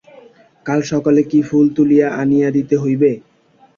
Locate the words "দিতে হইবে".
2.57-3.11